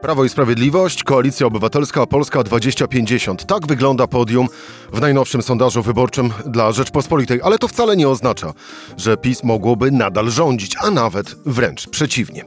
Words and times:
Prawo 0.00 0.24
i 0.24 0.28
Sprawiedliwość, 0.28 1.04
Koalicja 1.04 1.46
Obywatelska 1.46 2.06
Polska 2.06 2.42
2050. 2.44 3.46
Tak 3.46 3.66
wygląda 3.66 4.06
podium 4.06 4.48
w 4.92 5.00
najnowszym 5.00 5.42
sondażu 5.42 5.82
wyborczym 5.82 6.30
dla 6.46 6.72
Rzeczpospolitej, 6.72 7.40
ale 7.42 7.58
to 7.58 7.68
wcale 7.68 7.96
nie 7.96 8.08
oznacza, 8.08 8.52
że 8.96 9.16
PiS 9.16 9.44
mogłoby 9.44 9.90
nadal 9.90 10.30
rządzić, 10.30 10.76
a 10.80 10.90
nawet 10.90 11.36
wręcz 11.46 11.88
przeciwnie. 11.88 12.44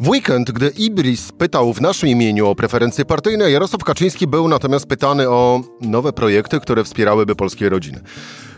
W 0.00 0.08
weekend, 0.08 0.50
gdy 0.50 0.68
Ibris 0.68 1.32
pytał 1.32 1.72
w 1.72 1.80
naszym 1.80 2.08
imieniu 2.08 2.48
o 2.48 2.54
preferencje 2.54 3.04
partyjne, 3.04 3.50
Jarosław 3.50 3.84
Kaczyński 3.84 4.26
był 4.26 4.48
natomiast 4.48 4.86
pytany 4.86 5.28
o 5.28 5.60
nowe 5.80 6.12
projekty, 6.12 6.60
które 6.60 6.84
wspierałyby 6.84 7.36
polskie 7.36 7.68
rodziny. 7.68 8.00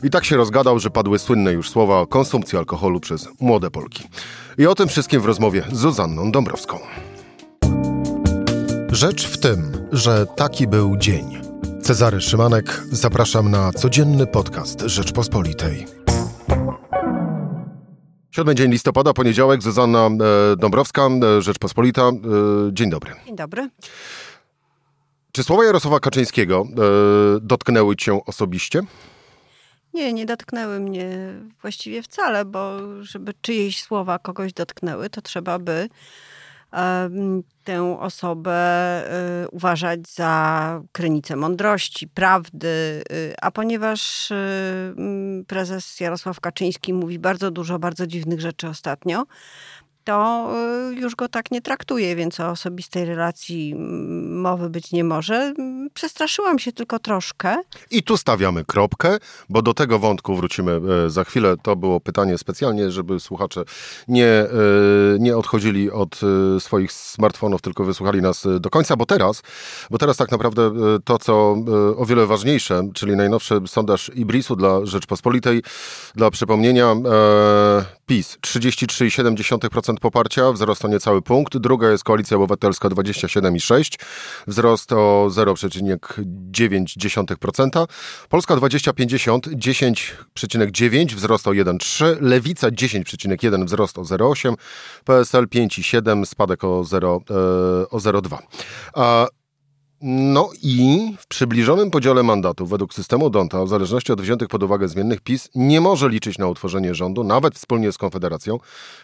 I 0.02 0.10
tak 0.10 0.24
się 0.24 0.36
rozgadał, 0.36 0.78
że 0.78 0.90
padły 0.90 1.18
słynne 1.18 1.52
już 1.52 1.70
słowa 1.70 2.00
o 2.00 2.06
konsumpcji 2.06 2.58
alkoholu 2.58 3.00
przez 3.00 3.28
młode 3.40 3.70
Polki. 3.70 4.04
I 4.58 4.66
o 4.66 4.74
tym 4.74 4.88
wszystkim 4.88 5.20
w 5.20 5.24
rozmowie 5.24 5.62
z 5.72 5.78
Zuzanną 5.78 6.32
Dąbrowską. 6.32 6.78
Rzecz 8.92 9.26
w 9.26 9.38
tym, 9.38 9.88
że 9.92 10.26
taki 10.26 10.66
był 10.66 10.96
dzień. 10.96 11.40
Cezary 11.82 12.20
Szymanek, 12.20 12.82
zapraszam 12.92 13.50
na 13.50 13.72
codzienny 13.72 14.26
podcast 14.26 14.80
Rzeczpospolitej. 14.80 15.86
Siódmy 18.30 18.54
dzień 18.54 18.70
listopada, 18.70 19.12
poniedziałek, 19.12 19.62
Zuzanna 19.62 20.06
e, 20.06 20.56
Dąbrowska, 20.56 21.02
e, 21.02 21.42
Rzeczpospolita. 21.42 22.02
E, 22.02 22.12
dzień 22.72 22.90
dobry. 22.90 23.14
Dzień 23.26 23.36
dobry. 23.36 23.68
Czy 25.32 25.44
słowa 25.44 25.64
Jarosława 25.64 26.00
Kaczyńskiego 26.00 26.66
dotknęły 27.40 27.96
cię 27.96 28.24
osobiście? 28.26 28.82
Nie, 29.94 30.12
nie 30.12 30.26
dotknęły 30.26 30.80
mnie 30.80 31.34
właściwie 31.62 32.02
wcale, 32.02 32.44
bo 32.44 32.78
żeby 33.02 33.34
czyjeś 33.42 33.82
słowa 33.82 34.18
kogoś 34.18 34.52
dotknęły, 34.52 35.10
to 35.10 35.22
trzeba 35.22 35.58
by 35.58 35.88
tę 37.64 38.00
osobę 38.00 39.02
y, 39.44 39.48
uważać 39.48 40.08
za 40.08 40.82
krynicę 40.92 41.36
mądrości, 41.36 42.08
prawdy, 42.08 43.02
y, 43.12 43.34
a 43.42 43.50
ponieważ 43.50 44.30
y, 44.30 44.34
prezes 45.46 46.00
Jarosław 46.00 46.40
Kaczyński 46.40 46.94
mówi 46.94 47.18
bardzo 47.18 47.50
dużo 47.50 47.78
bardzo 47.78 48.06
dziwnych 48.06 48.40
rzeczy 48.40 48.68
ostatnio, 48.68 49.26
to 50.04 50.48
już 50.90 51.14
go 51.14 51.28
tak 51.28 51.50
nie 51.50 51.62
traktuje, 51.62 52.16
więc 52.16 52.40
o 52.40 52.50
osobistej 52.50 53.04
relacji 53.04 53.74
mowy 54.28 54.70
być 54.70 54.92
nie 54.92 55.04
może. 55.04 55.54
Przestraszyłam 55.94 56.58
się 56.58 56.72
tylko 56.72 56.98
troszkę. 56.98 57.56
I 57.90 58.02
tu 58.02 58.16
stawiamy 58.16 58.64
kropkę, 58.64 59.18
bo 59.48 59.62
do 59.62 59.74
tego 59.74 59.98
wątku 59.98 60.36
wrócimy 60.36 60.80
e, 61.06 61.10
za 61.10 61.24
chwilę. 61.24 61.54
To 61.62 61.76
było 61.76 62.00
pytanie 62.00 62.38
specjalnie, 62.38 62.90
żeby 62.90 63.20
słuchacze 63.20 63.64
nie, 64.08 64.26
e, 64.26 64.48
nie 65.18 65.36
odchodzili 65.36 65.90
od 65.90 66.20
e, 66.56 66.60
swoich 66.60 66.92
smartfonów, 66.92 67.62
tylko 67.62 67.84
wysłuchali 67.84 68.22
nas 68.22 68.46
do 68.60 68.70
końca, 68.70 68.96
bo 68.96 69.06
teraz, 69.06 69.42
bo 69.90 69.98
teraz 69.98 70.16
tak 70.16 70.30
naprawdę 70.30 70.70
to, 71.04 71.18
co 71.18 71.56
o 71.96 72.06
wiele 72.06 72.26
ważniejsze, 72.26 72.82
czyli 72.94 73.16
najnowszy 73.16 73.60
sondaż 73.66 74.10
Ibrisu 74.14 74.56
dla 74.56 74.86
Rzeczpospolitej, 74.86 75.62
dla 76.14 76.30
przypomnienia, 76.30 76.96
PiS 78.06 78.38
33,7% 78.46 79.94
poparcia, 80.00 80.52
wzrost 80.52 80.84
o 80.84 80.88
niecały 80.88 81.22
punkt. 81.22 81.58
Druga 81.58 81.90
jest 81.90 82.04
Koalicja 82.04 82.36
Obywatelska 82.36 82.88
27,6%, 82.88 83.96
wzrost 84.46 84.92
o 84.92 85.26
0,9%. 85.82 87.86
Polska 88.28 88.56
2050 88.56 89.46
10,9%, 89.46 91.16
wzrost 91.16 91.46
o 91.46 91.52
1,3%. 91.52 92.16
Lewica 92.20 92.70
10,1%, 92.70 93.64
wzrost 93.64 93.98
o 93.98 94.02
0,8%. 94.02 94.56
PSL 95.04 95.46
5,7%, 95.46 96.24
spadek 96.24 96.64
o 96.64 96.82
0,2%. 96.82 99.39
No 100.02 100.50
i 100.62 101.12
w 101.18 101.26
przybliżonym 101.26 101.90
podziale 101.90 102.22
mandatów 102.22 102.70
według 102.70 102.94
systemu 102.94 103.30
Donta, 103.30 103.64
w 103.64 103.68
zależności 103.68 104.12
od 104.12 104.20
wziętych 104.20 104.48
pod 104.48 104.62
uwagę 104.62 104.88
zmiennych, 104.88 105.20
PiS 105.20 105.48
nie 105.54 105.80
może 105.80 106.08
liczyć 106.08 106.38
na 106.38 106.46
utworzenie 106.46 106.94
rządu, 106.94 107.24
nawet 107.24 107.54
wspólnie 107.54 107.92
z 107.92 107.98
Konfederacją, 107.98 108.58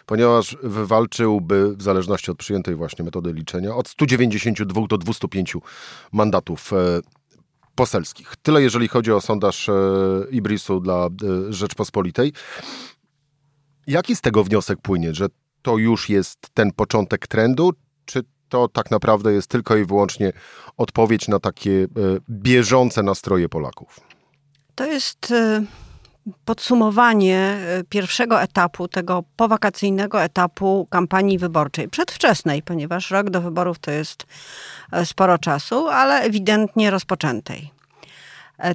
ponieważ 0.05 0.57
wywalczyłby, 0.63 1.75
w 1.75 1.81
zależności 1.81 2.31
od 2.31 2.37
przyjętej 2.37 2.75
właśnie 2.75 3.05
metody 3.05 3.33
liczenia, 3.33 3.75
od 3.75 3.87
192 3.87 4.87
do 4.89 4.97
205 4.97 5.57
mandatów 6.11 6.73
e, 6.73 6.77
poselskich. 7.75 8.35
Tyle 8.41 8.61
jeżeli 8.61 8.87
chodzi 8.87 9.11
o 9.11 9.21
sondaż 9.21 9.69
e, 9.69 9.73
Ibrisu 10.31 10.79
dla 10.79 11.05
e, 11.05 11.09
Rzeczpospolitej. 11.53 12.33
Jaki 13.87 14.15
z 14.15 14.21
tego 14.21 14.43
wniosek 14.43 14.79
płynie, 14.81 15.13
że 15.13 15.27
to 15.61 15.77
już 15.77 16.09
jest 16.09 16.39
ten 16.53 16.71
początek 16.71 17.27
trendu, 17.27 17.73
czy 18.05 18.23
to 18.49 18.67
tak 18.67 18.91
naprawdę 18.91 19.33
jest 19.33 19.47
tylko 19.47 19.75
i 19.75 19.85
wyłącznie 19.85 20.31
odpowiedź 20.77 21.27
na 21.27 21.39
takie 21.39 21.71
e, 21.71 21.87
bieżące 22.29 23.03
nastroje 23.03 23.49
Polaków? 23.49 23.99
To 24.75 24.85
jest 24.85 25.31
e, 25.31 25.63
podsumowanie 26.45 27.37
e, 27.39 27.83
pierwszego 27.83 28.41
etapu, 28.41 28.87
tego 28.87 29.23
powakacyjnego 29.35 30.23
etapu 30.23 30.87
kampanii 30.89 31.37
wyborczej. 31.37 31.89
Przedwczesnej, 31.89 32.63
ponieważ 32.63 33.11
rok 33.11 33.29
do 33.29 33.41
wyborów 33.41 33.79
to 33.79 33.91
jest 33.91 34.25
sporo 35.05 35.37
czasu, 35.37 35.87
ale 35.87 36.21
ewidentnie 36.21 36.91
rozpoczętej. 36.91 37.71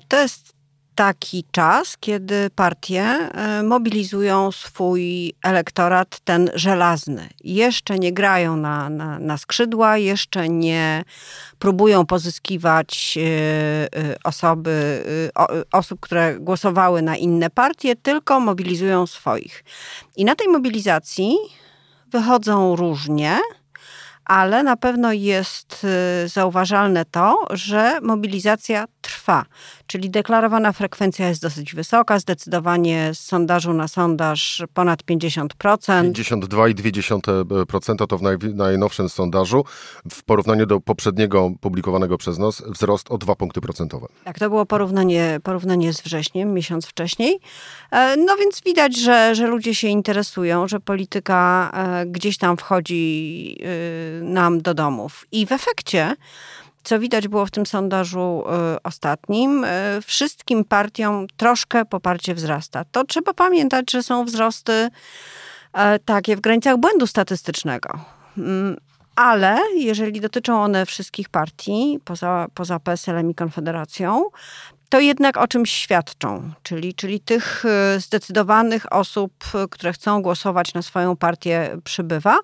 To 0.08 0.22
jest 0.22 0.52
taki 0.94 1.44
czas, 1.50 1.96
kiedy 2.00 2.50
partie 2.50 3.02
e, 3.02 3.62
mobilizują 3.62 4.52
swój 4.52 5.32
elektorat, 5.42 6.20
ten 6.24 6.50
żelazny. 6.54 7.28
Jeszcze 7.44 7.98
nie 7.98 8.12
grają 8.12 8.56
na, 8.56 8.90
na, 8.90 9.18
na 9.18 9.38
skrzydła, 9.38 9.98
jeszcze 9.98 10.48
nie 10.48 11.04
próbują 11.58 12.06
pozyskiwać 12.06 13.18
e, 13.18 13.22
e, 13.22 14.16
osoby, 14.24 15.04
osób, 15.72 16.00
które 16.00 16.40
głosowały 16.40 17.02
na 17.02 17.16
inne 17.16 17.50
partie, 17.50 17.96
tylko 17.96 18.40
mobilizują 18.40 19.06
swoich. 19.06 19.64
I 20.16 20.24
na 20.24 20.34
tej 20.34 20.48
mobilizacji 20.48 21.36
wychodzą 22.06 22.76
różnie 22.76 23.38
ale 24.24 24.62
na 24.62 24.76
pewno 24.76 25.12
jest 25.12 25.86
zauważalne 26.26 27.04
to, 27.04 27.46
że 27.50 28.00
mobilizacja 28.02 28.84
trwa. 29.02 29.44
Czyli 29.86 30.10
deklarowana 30.10 30.72
frekwencja 30.72 31.28
jest 31.28 31.42
dosyć 31.42 31.74
wysoka, 31.74 32.18
zdecydowanie 32.18 33.14
z 33.14 33.18
sondażu 33.18 33.72
na 33.72 33.88
sondaż 33.88 34.62
ponad 34.74 35.02
50%. 35.02 36.12
52,2% 36.12 38.06
to 38.06 38.18
w 38.18 38.22
naj, 38.22 38.36
najnowszym 38.54 39.08
sondażu. 39.08 39.64
W 40.10 40.22
porównaniu 40.22 40.66
do 40.66 40.80
poprzedniego 40.80 41.50
publikowanego 41.60 42.18
przez 42.18 42.38
nas 42.38 42.62
wzrost 42.66 43.10
o 43.10 43.18
2 43.18 43.34
punkty 43.34 43.60
procentowe. 43.60 44.06
Tak, 44.24 44.38
to 44.38 44.48
było 44.48 44.66
porównanie, 44.66 45.40
porównanie 45.42 45.92
z 45.92 46.00
wrześniem, 46.00 46.54
miesiąc 46.54 46.86
wcześniej. 46.86 47.40
E, 47.90 48.16
no 48.16 48.36
więc 48.36 48.60
widać, 48.60 48.96
że, 48.96 49.34
że 49.34 49.46
ludzie 49.46 49.74
się 49.74 49.88
interesują, 49.88 50.68
że 50.68 50.80
polityka 50.80 51.70
e, 51.74 52.06
gdzieś 52.06 52.38
tam 52.38 52.56
wchodzi 52.56 53.58
e, 53.60 54.24
nam 54.24 54.62
do 54.62 54.74
domów. 54.74 55.26
I 55.32 55.46
w 55.46 55.52
efekcie 55.52 56.16
co 56.84 56.98
widać 56.98 57.28
było 57.28 57.46
w 57.46 57.50
tym 57.50 57.66
sondażu 57.66 58.44
y, 58.76 58.82
ostatnim, 58.82 59.64
y, 59.64 59.68
wszystkim 60.06 60.64
partiom 60.64 61.26
troszkę 61.36 61.84
poparcie 61.84 62.34
wzrasta. 62.34 62.84
To 62.92 63.04
trzeba 63.04 63.34
pamiętać, 63.34 63.90
że 63.90 64.02
są 64.02 64.24
wzrosty 64.24 64.72
y, 64.72 64.90
takie 66.04 66.36
w 66.36 66.40
granicach 66.40 66.76
błędu 66.76 67.06
statystycznego. 67.06 67.98
Mm, 68.38 68.76
ale 69.16 69.58
jeżeli 69.76 70.20
dotyczą 70.20 70.62
one 70.62 70.86
wszystkich 70.86 71.28
partii, 71.28 71.98
poza, 72.04 72.46
poza 72.54 72.80
PSL-em 72.80 73.30
i 73.30 73.34
Konfederacją, 73.34 74.24
to 74.92 75.00
jednak 75.00 75.36
o 75.36 75.48
czymś 75.48 75.70
świadczą, 75.70 76.50
czyli, 76.62 76.94
czyli 76.94 77.20
tych 77.20 77.64
zdecydowanych 77.98 78.92
osób, 78.92 79.32
które 79.70 79.92
chcą 79.92 80.22
głosować 80.22 80.74
na 80.74 80.82
swoją 80.82 81.16
partię, 81.16 81.76
przybywa. 81.84 82.38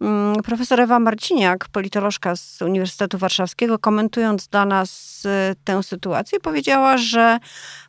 Mm, 0.00 0.42
profesor 0.42 0.80
Ewa 0.80 0.98
Marciniak, 0.98 1.68
politolożka 1.68 2.36
z 2.36 2.62
Uniwersytetu 2.62 3.18
Warszawskiego, 3.18 3.78
komentując 3.78 4.48
dla 4.48 4.64
nas 4.64 5.22
y, 5.24 5.56
tę 5.64 5.82
sytuację, 5.82 6.40
powiedziała, 6.40 6.96
że 6.96 7.38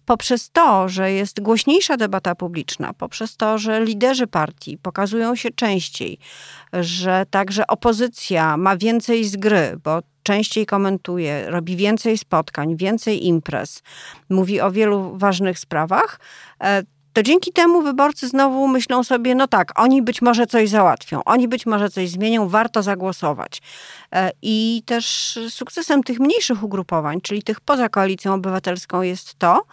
poprzez 0.06 0.50
to, 0.50 0.90
że 0.90 1.12
jest 1.12 1.42
głośniejsza 1.42 1.98
debata 1.98 2.36
publiczna, 2.36 2.94
poprzez 2.94 3.38
to, 3.38 3.58
że 3.58 3.86
liderzy 3.86 4.28
partii 4.28 4.78
pokazują 4.78 5.36
się 5.36 5.50
częściej, 5.52 6.20
że 6.74 7.26
także 7.30 7.68
opozycja 7.68 8.58
ma 8.58 8.78
więcej 8.78 9.26
z 9.26 9.36
gry, 9.36 9.78
bo 9.84 10.02
częściej 10.30 10.66
komentuje, 10.66 11.50
robi 11.50 11.76
więcej 11.76 12.18
spotkań, 12.18 12.78
więcej 12.78 13.28
imprez, 13.28 13.82
mówi 14.30 14.62
o 14.62 14.72
wielu 14.72 15.18
ważnych 15.18 15.60
sprawach, 15.60 16.20
e, 16.64 16.84
to 17.14 17.24
dzięki 17.24 17.54
temu 17.54 17.82
wyborcy 17.82 18.28
znowu 18.28 18.68
myślą 18.68 19.04
sobie, 19.04 19.36
no 19.36 19.48
tak, 19.48 19.80
oni 19.80 20.02
być 20.02 20.22
może 20.22 20.48
coś 20.48 20.70
załatwią, 20.70 21.24
oni 21.24 21.48
być 21.48 21.66
może 21.66 21.90
coś 21.90 22.10
zmienią, 22.10 22.50
warto 22.50 22.84
zagłosować. 22.84 23.62
E, 24.16 24.32
I 24.42 24.84
też 24.86 25.40
sukcesem 25.50 26.04
tych 26.04 26.20
mniejszych 26.20 26.64
ugrupowań, 26.64 27.22
czyli 27.22 27.44
tych 27.44 27.62
poza 27.62 27.90
koalicją 27.90 28.34
obywatelską, 28.34 29.02
jest 29.02 29.36
to, 29.36 29.64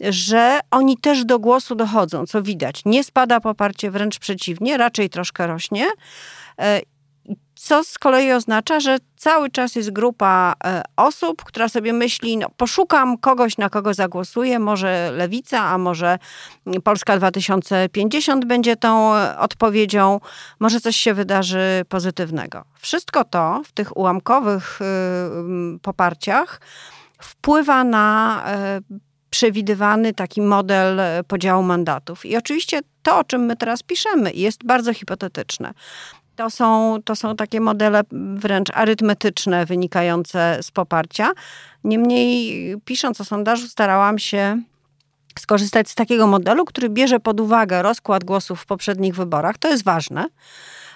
że 0.00 0.60
oni 0.70 0.98
też 0.98 1.24
do 1.24 1.38
głosu 1.38 1.74
dochodzą, 1.74 2.26
co 2.26 2.42
widać. 2.42 2.82
Nie 2.84 3.04
spada 3.04 3.40
poparcie, 3.40 3.90
wręcz 3.90 4.18
przeciwnie, 4.18 4.76
raczej 4.76 5.10
troszkę 5.10 5.46
rośnie. 5.46 5.86
E, 7.64 7.68
co 7.68 7.84
z 7.84 7.98
kolei 7.98 8.32
oznacza, 8.32 8.80
że 8.80 8.98
cały 9.16 9.50
czas 9.50 9.76
jest 9.76 9.90
grupa 9.90 10.54
e, 10.64 10.82
osób, 10.96 11.44
która 11.44 11.68
sobie 11.68 11.92
myśli, 11.92 12.36
no 12.36 12.46
poszukam 12.56 13.18
kogoś, 13.18 13.58
na 13.58 13.70
kogo 13.70 13.94
zagłosuję, 13.94 14.58
może 14.58 15.10
Lewica, 15.12 15.60
a 15.60 15.78
może 15.78 16.18
Polska 16.84 17.16
2050 17.16 18.44
będzie 18.44 18.76
tą 18.76 19.14
e, 19.14 19.38
odpowiedzią, 19.38 20.20
może 20.60 20.80
coś 20.80 20.96
się 20.96 21.14
wydarzy 21.14 21.82
pozytywnego. 21.88 22.64
Wszystko 22.78 23.24
to 23.24 23.62
w 23.64 23.72
tych 23.72 23.96
ułamkowych 23.96 24.80
y, 24.80 25.78
poparciach 25.78 26.60
wpływa 27.18 27.84
na 27.84 28.42
e, 28.46 28.80
przewidywany 29.30 30.14
taki 30.14 30.40
model 30.42 31.00
podziału 31.28 31.62
mandatów. 31.62 32.26
I 32.26 32.36
oczywiście 32.36 32.80
to, 33.02 33.18
o 33.18 33.24
czym 33.24 33.44
my 33.44 33.56
teraz 33.56 33.82
piszemy, 33.82 34.32
jest 34.32 34.64
bardzo 34.64 34.94
hipotetyczne. 34.94 35.74
To 36.36 36.50
są, 36.50 36.98
to 37.04 37.16
są 37.16 37.36
takie 37.36 37.60
modele 37.60 38.02
wręcz 38.34 38.70
arytmetyczne, 38.74 39.66
wynikające 39.66 40.58
z 40.62 40.70
poparcia. 40.70 41.32
Niemniej, 41.84 42.76
pisząc 42.84 43.20
o 43.20 43.24
sondażu, 43.24 43.68
starałam 43.68 44.18
się 44.18 44.62
skorzystać 45.38 45.90
z 45.90 45.94
takiego 45.94 46.26
modelu, 46.26 46.64
który 46.64 46.88
bierze 46.88 47.20
pod 47.20 47.40
uwagę 47.40 47.82
rozkład 47.82 48.24
głosów 48.24 48.60
w 48.60 48.66
poprzednich 48.66 49.14
wyborach. 49.14 49.58
To 49.58 49.70
jest 49.70 49.84
ważne, 49.84 50.26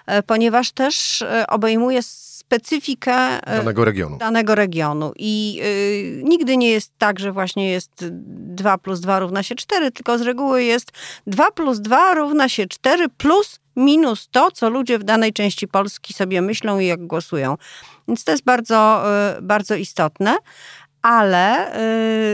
e, 0.06 0.23
ponieważ 0.23 0.73
też 0.73 1.23
e, 1.23 1.46
obejmuje 1.46 2.02
specyfikę 2.49 3.12
e, 3.12 3.56
danego 3.58 3.85
regionu. 3.85 4.19
Danego 4.19 4.55
regionu. 4.55 5.12
I 5.17 5.61
y, 5.64 6.23
nigdy 6.25 6.56
nie 6.56 6.70
jest 6.70 6.93
tak, 6.99 7.19
że 7.19 7.32
właśnie 7.32 7.70
jest 7.70 7.90
2 8.00 8.79
plus 8.79 9.00
2 9.00 9.19
równa 9.19 9.43
się 9.43 9.55
4, 9.55 9.90
tylko 9.90 10.19
z 10.19 10.23
reguły 10.23 10.64
jest 10.64 10.93
2 11.26 11.50
plus 11.50 11.81
2 11.81 12.14
równa 12.14 12.49
się 12.49 12.67
4 12.67 13.08
plus 13.08 13.61
minus 13.78 14.28
to, 14.30 14.50
co 14.50 14.70
ludzie 14.70 14.98
w 14.98 15.04
danej 15.04 15.32
części 15.32 15.69
Polski 15.69 16.14
sobie 16.14 16.42
myślą 16.42 16.78
i 16.78 16.86
jak 16.86 17.06
głosują. 17.06 17.56
Więc 18.08 18.25
to 18.25 18.30
jest 18.30 18.44
bardzo, 18.44 19.04
y, 19.38 19.42
bardzo 19.42 19.75
istotne. 19.75 20.36
Ale 21.02 21.76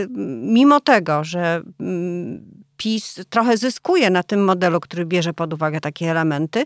y, 0.03 0.07
mimo 0.41 0.79
tego, 0.79 1.23
że 1.23 1.61
mm, 1.79 2.65
PiS 2.77 3.19
trochę 3.29 3.57
zyskuje 3.57 4.09
na 4.09 4.23
tym 4.23 4.43
modelu, 4.43 4.79
który 4.79 5.05
bierze 5.05 5.33
pod 5.33 5.53
uwagę 5.53 5.81
takie 5.81 6.11
elementy, 6.11 6.63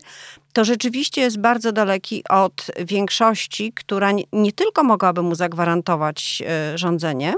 to 0.52 0.64
rzeczywiście 0.64 1.20
jest 1.20 1.38
bardzo 1.38 1.72
daleki 1.72 2.24
od 2.28 2.66
większości, 2.86 3.72
która 3.72 4.12
nie, 4.12 4.24
nie 4.32 4.52
tylko 4.52 4.84
mogłaby 4.84 5.22
mu 5.22 5.34
zagwarantować 5.34 6.42
y, 6.74 6.78
rządzenie, 6.78 7.34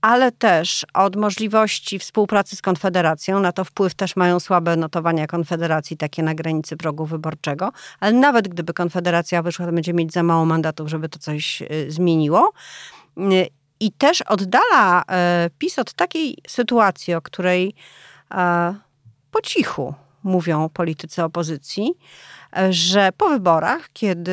ale 0.00 0.32
też 0.32 0.86
od 0.94 1.16
możliwości 1.16 1.98
współpracy 1.98 2.56
z 2.56 2.62
Konfederacją. 2.62 3.40
Na 3.40 3.52
to 3.52 3.64
wpływ 3.64 3.94
też 3.94 4.16
mają 4.16 4.40
słabe 4.40 4.76
notowania 4.76 5.26
Konfederacji, 5.26 5.96
takie 5.96 6.22
na 6.22 6.34
granicy 6.34 6.76
progu 6.76 7.06
wyborczego. 7.06 7.72
Ale 8.00 8.12
nawet 8.12 8.48
gdyby 8.48 8.74
Konfederacja 8.74 9.42
wyszła, 9.42 9.66
to 9.66 9.72
będzie 9.72 9.94
mieć 9.94 10.12
za 10.12 10.22
mało 10.22 10.44
mandatów, 10.44 10.88
żeby 10.88 11.08
to 11.08 11.18
coś 11.18 11.62
y, 11.62 11.86
zmieniło. 11.88 12.52
Y, 13.18 13.48
I 13.80 13.92
też 13.92 14.22
oddala 14.22 15.02
y, 15.02 15.04
PiS 15.58 15.78
od 15.78 15.92
takiej 15.92 16.38
sytuacji, 16.48 17.14
o 17.14 17.22
której 17.22 17.74
po 19.30 19.40
cichu 19.42 19.94
mówią 20.22 20.68
politycy 20.68 21.24
opozycji, 21.24 21.94
że 22.70 23.10
po 23.16 23.28
wyborach, 23.28 23.88
kiedy, 23.92 24.32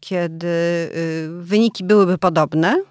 kiedy 0.00 0.90
wyniki 1.40 1.84
byłyby 1.84 2.18
podobne, 2.18 2.82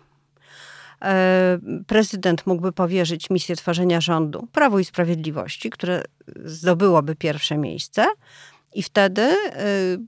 prezydent 1.88 2.48
mógłby 2.48 2.72
powierzyć 2.72 3.30
misję 3.30 3.56
tworzenia 3.56 4.02
rządu 4.02 4.48
Prawu 4.52 4.80
i 4.80 4.86
Sprawiedliwości, 4.86 5.70
które 5.70 6.04
zdobyłoby 6.46 7.16
pierwsze 7.16 7.58
miejsce. 7.58 8.06
I 8.76 8.84
wtedy 8.84 9.22
e, 9.22 9.36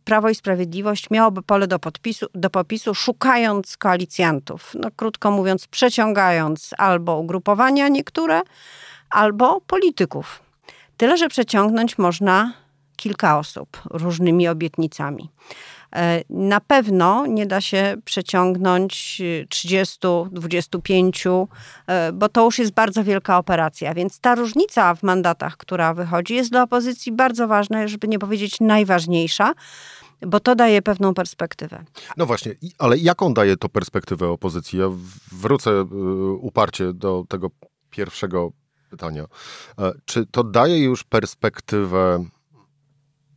Prawo 0.03 0.29
i 0.29 0.35
Sprawiedliwość 0.35 1.09
miałoby 1.09 1.41
pole 1.41 1.67
do, 1.67 1.79
podpisu, 1.79 2.25
do 2.35 2.49
popisu, 2.49 2.95
szukając 2.95 3.77
koalicjantów. 3.77 4.71
No, 4.79 4.89
krótko 4.95 5.31
mówiąc, 5.31 5.67
przeciągając 5.67 6.69
albo 6.77 7.17
ugrupowania 7.19 7.87
niektóre, 7.87 8.41
albo 9.09 9.61
polityków. 9.61 10.41
Tyle, 10.97 11.17
że 11.17 11.27
przeciągnąć 11.27 11.97
można 11.97 12.53
kilka 12.95 13.39
osób 13.39 13.81
różnymi 13.91 14.47
obietnicami. 14.47 15.29
E, 15.95 16.23
na 16.29 16.59
pewno 16.59 17.25
nie 17.25 17.45
da 17.45 17.61
się 17.61 17.95
przeciągnąć 18.05 19.21
30, 19.49 19.97
25, 20.31 21.23
e, 21.87 22.11
bo 22.13 22.29
to 22.29 22.45
już 22.45 22.59
jest 22.59 22.71
bardzo 22.71 23.03
wielka 23.03 23.37
operacja. 23.37 23.93
Więc 23.93 24.19
ta 24.19 24.35
różnica 24.35 24.95
w 24.95 25.03
mandatach, 25.03 25.57
która 25.57 25.93
wychodzi, 25.93 26.35
jest 26.35 26.51
dla 26.51 26.63
opozycji 26.63 27.11
bardzo 27.11 27.47
ważna, 27.47 27.87
żeby 27.87 28.07
nie 28.07 28.19
powiedzieć 28.19 28.59
najważniejsza 28.59 29.53
bo 30.27 30.39
to 30.39 30.55
daje 30.55 30.81
pewną 30.81 31.13
perspektywę. 31.13 31.83
No 32.17 32.25
właśnie, 32.25 32.55
ale 32.77 32.97
jaką 32.97 33.33
daje 33.33 33.57
to 33.57 33.69
perspektywę 33.69 34.27
opozycji? 34.29 34.79
Ja 34.79 34.85
wrócę 35.31 35.81
uparcie 36.39 36.93
do 36.93 37.25
tego 37.29 37.49
pierwszego 37.89 38.51
pytania. 38.89 39.25
E, 39.79 39.91
czy 40.05 40.25
to 40.25 40.43
daje 40.43 40.83
już 40.83 41.03
perspektywę 41.03 42.25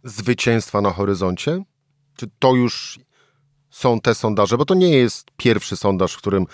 zwycięstwa 0.05 0.81
na 0.81 0.91
horyzoncie? 0.91 1.64
Czy 2.20 2.31
to 2.38 2.55
już 2.55 2.99
są 3.70 4.00
te 4.00 4.14
sondaże? 4.14 4.58
Bo 4.58 4.64
to 4.64 4.75
nie 4.75 4.90
jest 4.90 5.26
pierwszy 5.37 5.76
sondaż, 5.76 6.14
w 6.14 6.19
którym 6.19 6.46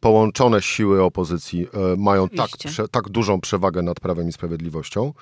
połączone 0.00 0.62
siły 0.62 1.02
opozycji 1.02 1.66
e, 1.66 1.96
mają 1.96 2.28
tak, 2.28 2.50
tak 2.90 3.08
dużą 3.08 3.40
przewagę 3.40 3.82
nad 3.82 4.00
Prawem 4.00 4.28
i 4.28 4.32
Sprawiedliwością, 4.32 5.12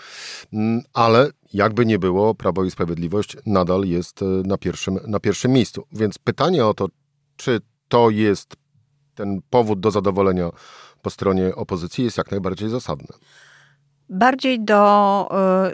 mm, 0.53 0.83
ale 0.93 1.31
jakby 1.53 1.87
nie 1.87 1.99
było, 1.99 2.35
Prawo 2.35 2.65
i 2.65 2.71
Sprawiedliwość 2.71 3.37
nadal 3.47 3.85
jest 3.85 4.23
e, 4.23 4.25
na 4.25 4.59
pierwszym, 4.59 4.99
na 5.07 5.21
pierwszym 5.21 5.53
miejscu. 5.53 5.87
Więc 5.93 6.19
pytanie 6.19 6.67
o 6.67 6.75
to, 6.75 6.87
czy 7.37 7.61
to 7.89 8.11
jest 8.11 8.57
ten 9.15 9.41
powód 9.51 9.81
do 9.81 9.91
zadowolenia 9.91 10.51
po 11.03 11.11
stronie 11.11 11.55
opozycji, 11.55 12.05
jest 12.05 12.19
jak 12.19 12.31
najbardziej 12.31 12.69
zasadne. 12.69 13.17
Bardziej 14.09 14.65
do 14.65 15.29
e, 15.31 15.73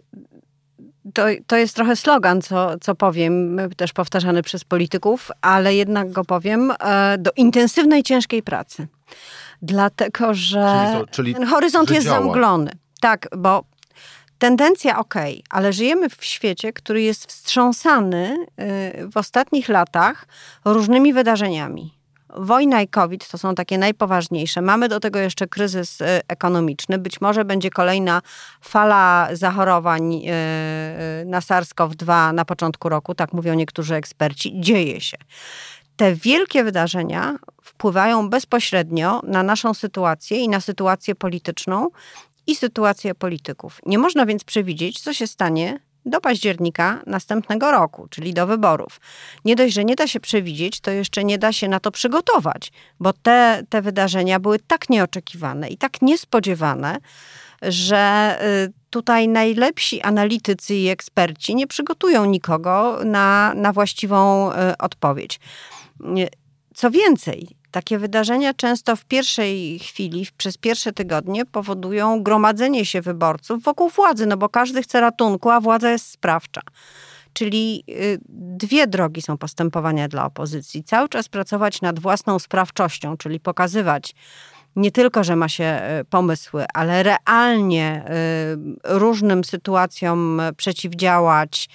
to, 1.15 1.23
to 1.47 1.57
jest 1.57 1.77
trochę 1.77 1.97
slogan, 1.97 2.43
co, 2.43 2.79
co 2.79 2.95
powiem, 2.95 3.61
też 3.77 3.93
powtarzany 3.93 4.43
przez 4.43 4.65
polityków, 4.65 5.31
ale 5.41 5.75
jednak 5.75 6.13
go 6.13 6.25
powiem, 6.25 6.73
e, 6.81 7.19
do 7.19 7.31
intensywnej, 7.37 8.03
ciężkiej 8.03 8.43
pracy. 8.43 8.89
Dlatego, 9.63 10.35
że 10.35 11.05
czyli 11.11 11.35
horyzont 11.35 11.91
jest 11.91 12.07
działa. 12.07 12.19
zamglony. 12.19 12.71
Tak, 13.01 13.29
bo 13.37 13.65
tendencja 14.39 14.99
ok, 14.99 15.15
ale 15.51 15.73
żyjemy 15.73 16.09
w 16.09 16.25
świecie, 16.25 16.73
który 16.73 17.03
jest 17.03 17.27
wstrząsany 17.27 18.37
e, 18.57 19.07
w 19.09 19.17
ostatnich 19.17 19.69
latach 19.69 20.27
różnymi 20.65 21.13
wydarzeniami 21.13 21.97
wojna 22.37 22.83
i 22.83 22.89
COVID 22.89 23.29
to 23.29 23.39
są 23.39 23.55
takie 23.55 23.79
najpoważniejsze. 23.79 24.63
Mamy 24.63 24.89
do 24.89 25.01
tego 25.01 25.19
jeszcze 25.19 25.47
kryzys 25.47 26.01
e, 26.01 26.21
ekonomiczny. 26.29 26.99
Być 26.99 27.21
może 27.21 27.45
będzie 27.45 27.71
kolejna 27.71 28.23
fala 28.61 29.29
zachorowań 29.33 30.15
e, 30.15 30.31
e, 30.31 31.25
na 31.25 31.41
SARS-CoV-2 31.41 32.35
na 32.35 32.45
początku 32.45 32.89
roku, 32.89 33.15
tak 33.15 33.33
mówią 33.33 33.55
niektórzy 33.55 33.95
eksperci. 33.95 34.61
Dzieje 34.61 35.01
się. 35.01 35.17
Te 35.97 36.15
wielkie 36.15 36.65
wydarzenia 36.65 37.37
wpływają 37.63 38.31
bezpośrednio 38.31 39.21
na 39.25 39.43
naszą 39.43 39.75
sytuację 39.75 40.39
i 40.39 40.49
na 40.49 40.61
sytuację 40.61 41.15
polityczną 41.15 41.89
i 42.47 42.57
sytuację 42.57 43.15
polityków. 43.15 43.81
Nie 43.87 43.99
można 43.99 44.27
więc 44.27 44.45
przewidzieć, 44.45 45.01
co 45.01 45.15
się 45.15 45.27
stanie 45.27 45.81
do 46.07 46.21
października 46.21 47.03
następnego 47.07 47.71
roku, 47.71 48.07
czyli 48.11 48.35
do 48.35 48.47
wyborów. 48.47 49.01
Nie 49.45 49.57
dość, 49.57 49.75
że 49.75 49.85
nie 49.85 49.97
da 49.97 50.07
się 50.07 50.21
przewidzieć, 50.21 50.81
to 50.81 50.91
jeszcze 50.91 51.25
nie 51.25 51.39
da 51.39 51.53
się 51.53 51.69
na 51.69 51.81
to 51.81 51.91
przygotować, 51.91 52.73
bo 53.01 53.13
te, 53.13 53.63
te 53.69 53.83
wydarzenia 53.83 54.41
były 54.41 54.59
tak 54.59 54.89
nieoczekiwane 54.91 55.69
i 55.69 55.77
tak 55.77 56.03
niespodziewane, 56.03 56.99
że 57.63 58.39
y, 58.67 58.73
tutaj 58.91 59.29
najlepsi 59.29 60.03
analitycy 60.03 60.75
i 60.75 60.89
eksperci 60.89 61.55
nie 61.55 61.67
przygotują 61.67 62.25
nikogo 62.25 63.01
na, 63.05 63.55
na 63.55 63.73
właściwą 63.73 64.51
y, 64.53 64.55
odpowiedź. 64.79 65.41
Y, 66.01 66.29
co 66.75 66.91
więcej, 66.91 67.57
takie 67.77 67.99
wydarzenia 67.99 68.55
często 68.55 68.97
w 68.97 69.05
pierwszej 69.05 69.79
chwili, 69.79 70.27
przez 70.37 70.57
pierwsze 70.59 70.93
tygodnie 70.93 71.47
powodują 71.47 72.23
gromadzenie 72.23 72.87
się 72.87 73.03
wyborców 73.03 73.63
wokół 73.63 73.89
władzy, 73.89 74.27
no 74.27 74.37
bo 74.37 74.49
każdy 74.49 74.83
chce 74.83 75.01
ratunku, 75.01 75.51
a 75.51 75.61
władza 75.61 75.91
jest 75.91 76.11
sprawcza. 76.11 76.61
Czyli 77.33 77.85
y, 77.89 78.19
dwie 78.29 78.87
drogi 78.87 79.23
są 79.23 79.39
postępowania 79.39 80.09
dla 80.09 80.25
opozycji. 80.25 80.85
Cały 80.85 81.09
czas 81.09 81.29
pracować 81.29 81.81
nad 81.83 81.99
własną 81.99 82.39
sprawczością, 82.39 83.17
czyli 83.17 83.41
pokazywać 83.41 84.15
nie 84.77 84.91
tylko, 84.91 85.25
że 85.25 85.37
ma 85.37 85.49
się 85.49 85.81
y, 86.01 86.05
pomysły, 86.05 86.65
ale 86.75 87.03
realnie 87.03 88.05
y, 88.05 88.99
różnym 88.99 89.45
sytuacjom 89.45 90.43
przeciwdziałać, 90.57 91.69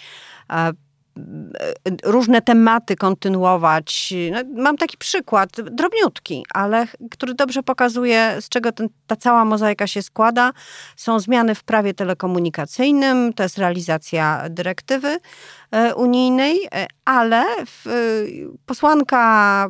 różne 2.03 2.41
tematy 2.41 2.96
kontynuować. 2.96 4.13
No, 4.32 4.63
mam 4.63 4.77
taki 4.77 4.98
przykład, 4.98 5.50
drobniutki, 5.62 6.46
ale 6.53 6.88
który 7.12 7.34
dobrze 7.34 7.63
pokazuje, 7.63 8.38
z 8.39 8.50
czego 8.50 8.72
ten, 8.72 8.88
ta 9.08 9.15
cała 9.15 9.46
mozaika 9.46 9.88
się 9.88 10.01
składa. 10.01 10.51
Są 10.96 11.20
zmiany 11.20 11.56
w 11.56 11.63
prawie 11.63 11.94
telekomunikacyjnym, 11.94 13.34
to 13.34 13.44
jest 13.44 13.58
realizacja 13.58 14.44
dyrektywy 14.50 15.18
e, 15.72 15.96
unijnej, 15.96 16.60
e, 16.75 16.88
ale 17.06 17.46
w, 17.65 17.88
e, 17.88 17.91
posłanka 18.65 19.68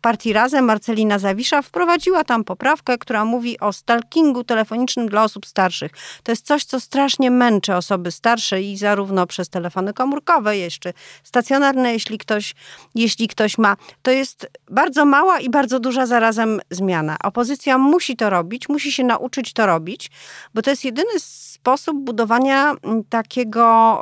partii 0.00 0.32
Razem, 0.32 0.64
Marcelina 0.64 1.18
Zawisza, 1.18 1.62
wprowadziła 1.62 2.24
tam 2.24 2.44
poprawkę, 2.44 2.98
która 2.98 3.24
mówi 3.24 3.60
o 3.60 3.72
stalkingu 3.72 4.44
telefonicznym 4.44 5.08
dla 5.08 5.24
osób 5.24 5.46
starszych. 5.46 5.92
To 6.22 6.32
jest 6.32 6.46
coś, 6.46 6.64
co 6.64 6.80
strasznie 6.80 7.30
męczy 7.30 7.74
osoby 7.74 8.10
starsze 8.10 8.62
i 8.62 8.76
zarówno 8.76 9.26
przez 9.26 9.48
telefony 9.48 9.92
komórkowe, 9.92 10.56
jeszcze 10.58 10.92
stacjonarne, 11.24 11.92
jeśli 11.92 12.18
ktoś, 12.18 12.54
jeśli 12.94 13.28
ktoś 13.28 13.58
ma. 13.58 13.76
To 14.02 14.10
jest 14.10 14.50
bardzo 14.70 15.04
mała 15.04 15.40
i 15.40 15.50
bardzo 15.50 15.80
duża 15.80 16.06
zarazem 16.06 16.60
zmiana. 16.70 17.16
Opozycja 17.24 17.78
musi 17.78 18.16
to 18.16 18.30
robić, 18.30 18.68
musi 18.68 18.92
się 18.92 19.04
nauczyć 19.04 19.52
to 19.52 19.66
robić, 19.66 20.10
bo 20.54 20.62
to 20.62 20.70
jest 20.70 20.84
jedyny 20.84 21.20
sposób 21.60 21.96
budowania 21.96 22.74
takiego 23.08 23.98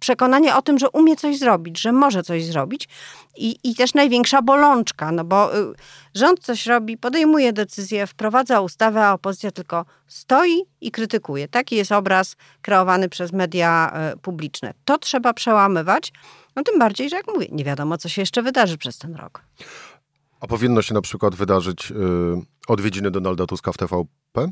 przekonania 0.00 0.58
o 0.58 0.62
tym, 0.62 0.78
że 0.78 0.90
umie 0.90 1.16
coś 1.16 1.38
zrobić, 1.38 1.80
że 1.80 1.92
może 1.92 2.22
coś 2.22 2.44
zrobić. 2.44 2.88
I, 3.36 3.56
i 3.64 3.74
też 3.74 3.94
największa 3.94 4.42
bolączka, 4.42 5.12
no 5.12 5.24
bo 5.24 5.37
y, 5.46 5.74
rząd 6.14 6.40
coś 6.40 6.66
robi, 6.66 6.96
podejmuje 6.96 7.52
decyzję, 7.52 8.06
wprowadza 8.06 8.60
ustawę, 8.60 9.06
a 9.06 9.12
opozycja 9.12 9.50
tylko 9.50 9.84
stoi 10.06 10.62
i 10.80 10.90
krytykuje. 10.90 11.48
Taki 11.48 11.76
jest 11.76 11.92
obraz 11.92 12.36
kreowany 12.62 13.08
przez 13.08 13.32
media 13.32 13.92
y, 14.14 14.18
publiczne. 14.18 14.74
To 14.84 14.98
trzeba 14.98 15.32
przełamywać, 15.32 16.12
no 16.56 16.62
tym 16.62 16.78
bardziej, 16.78 17.10
że 17.10 17.16
jak 17.16 17.26
mówię, 17.34 17.46
nie 17.52 17.64
wiadomo, 17.64 17.98
co 17.98 18.08
się 18.08 18.22
jeszcze 18.22 18.42
wydarzy 18.42 18.78
przez 18.78 18.98
ten 18.98 19.14
rok. 19.14 19.42
A 20.40 20.46
powinno 20.46 20.82
się 20.82 20.94
na 20.94 21.00
przykład 21.00 21.34
wydarzyć 21.34 21.90
yy, 21.90 22.42
odwiedziny 22.68 23.10
Donalda 23.10 23.46
Tuska 23.46 23.72
w 23.72 23.76
TVP? 23.76 24.50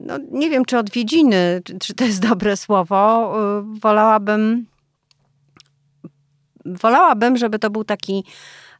No, 0.00 0.18
nie 0.30 0.50
wiem, 0.50 0.64
czy 0.64 0.78
odwiedziny, 0.78 1.62
czy, 1.64 1.78
czy 1.78 1.94
to 1.94 2.04
jest 2.04 2.20
dobre 2.28 2.56
słowo. 2.56 3.32
Yy, 3.72 3.80
wolałabym 3.80 4.66
wolałabym, 6.64 7.36
żeby 7.36 7.58
to 7.58 7.70
był 7.70 7.84
taki 7.84 8.24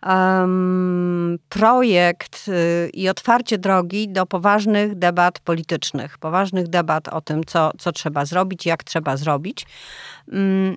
um, 0.06 1.38
projekt 1.49 2.49
y, 2.49 2.90
i 2.92 3.08
otwarcie 3.08 3.58
drogi 3.58 4.08
do 4.08 4.26
poważnych 4.26 4.94
debat 4.94 5.40
politycznych, 5.40 6.18
poważnych 6.18 6.68
debat 6.68 7.08
o 7.08 7.20
tym, 7.20 7.44
co, 7.44 7.70
co 7.78 7.92
trzeba 7.92 8.25
zrobić, 8.25 8.66
jak 8.66 8.84
trzeba 8.84 9.16
zrobić. 9.16 9.66
Um, 10.32 10.76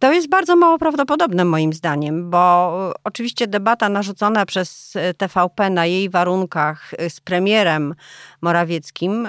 to 0.00 0.12
jest 0.12 0.28
bardzo 0.28 0.56
mało 0.56 0.78
prawdopodobne 0.78 1.44
moim 1.44 1.72
zdaniem, 1.72 2.30
bo 2.30 2.72
oczywiście 3.04 3.46
debata 3.46 3.88
narzucona 3.88 4.46
przez 4.46 4.94
TVP 5.16 5.70
na 5.70 5.86
jej 5.86 6.10
warunkach 6.10 6.90
z 7.08 7.20
premierem 7.20 7.94
Morawieckim 8.40 9.28